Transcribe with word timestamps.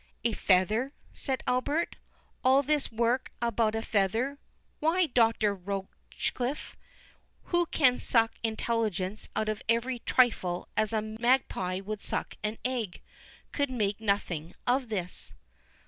"A 0.23 0.31
feather," 0.33 0.93
said 1.13 1.43
Albert; 1.45 1.95
"all 2.43 2.63
this 2.63 2.91
work 2.91 3.31
about 3.39 3.75
a 3.75 3.83
feather! 3.83 4.39
Why, 4.79 5.05
Doctor 5.05 5.53
Rochecliffe, 5.55 6.75
who 7.43 7.67
can 7.67 7.99
suck 7.99 8.31
intelligence 8.41 9.29
out 9.35 9.47
of 9.47 9.61
every 9.69 9.99
trifle 9.99 10.67
as 10.75 10.91
a 10.91 11.03
magpie 11.03 11.81
would 11.81 12.01
suck 12.01 12.35
an 12.41 12.57
egg, 12.65 13.03
could 13.51 13.69
make 13.69 14.01
nothing 14.01 14.55
of 14.65 14.89
this." 14.89 15.35